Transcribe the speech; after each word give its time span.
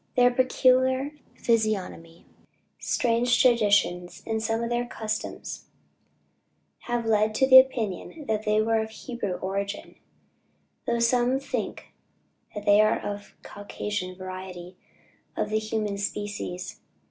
Their 0.15 0.31
peculiar 0.31 1.11
physiognomy, 1.35 2.25
strange 2.79 3.39
traditions, 3.39 4.23
and 4.25 4.41
some 4.41 4.63
of 4.63 4.71
their 4.71 4.87
customs 4.87 5.65
have 6.89 7.05
led 7.05 7.35
to 7.35 7.45
the 7.47 7.59
opinion 7.59 8.25
that 8.25 8.43
they 8.43 8.59
were 8.63 8.79
of 8.81 8.89
Hebrew 8.89 9.33
origin, 9.35 9.97
though 10.87 10.97
some 10.97 11.39
think 11.39 11.93
they 12.55 12.81
are 12.81 12.99
of 12.99 13.35
the 13.43 13.47
Caucasian 13.49 14.15
variety 14.15 14.75
of 15.37 15.51
the 15.51 15.59
human 15.59 15.99
species. 15.99 16.79